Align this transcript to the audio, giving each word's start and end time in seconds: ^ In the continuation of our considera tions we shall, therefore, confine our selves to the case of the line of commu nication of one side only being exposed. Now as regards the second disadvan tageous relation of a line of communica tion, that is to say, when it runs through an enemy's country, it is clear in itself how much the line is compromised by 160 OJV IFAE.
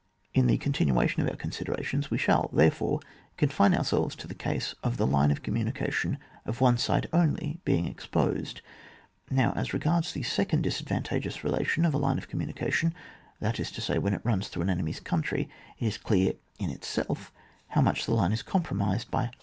^ 0.23 0.29
In 0.33 0.47
the 0.47 0.57
continuation 0.57 1.21
of 1.21 1.29
our 1.29 1.35
considera 1.35 1.83
tions 1.83 2.09
we 2.09 2.17
shall, 2.17 2.49
therefore, 2.51 3.01
confine 3.37 3.75
our 3.75 3.83
selves 3.83 4.15
to 4.15 4.25
the 4.27 4.33
case 4.33 4.73
of 4.83 4.97
the 4.97 5.05
line 5.05 5.29
of 5.29 5.43
commu 5.43 5.71
nication 5.71 6.17
of 6.43 6.59
one 6.59 6.79
side 6.79 7.07
only 7.13 7.59
being 7.65 7.85
exposed. 7.85 8.61
Now 9.29 9.53
as 9.55 9.75
regards 9.75 10.11
the 10.13 10.23
second 10.23 10.63
disadvan 10.65 11.03
tageous 11.03 11.43
relation 11.43 11.85
of 11.85 11.93
a 11.93 11.99
line 11.99 12.17
of 12.17 12.27
communica 12.27 12.73
tion, 12.73 12.95
that 13.41 13.59
is 13.59 13.69
to 13.73 13.79
say, 13.79 13.99
when 13.99 14.15
it 14.15 14.25
runs 14.25 14.47
through 14.47 14.63
an 14.63 14.71
enemy's 14.71 14.99
country, 14.99 15.47
it 15.77 15.85
is 15.85 15.99
clear 15.99 16.33
in 16.57 16.71
itself 16.71 17.31
how 17.67 17.81
much 17.81 18.07
the 18.07 18.15
line 18.15 18.31
is 18.31 18.41
compromised 18.41 19.11
by 19.11 19.17
160 19.19 19.37
OJV 19.37 19.37
IFAE. 19.37 19.39